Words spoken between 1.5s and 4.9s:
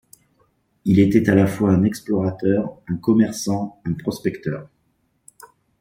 un explorateur, un commerçant, un prospecteur.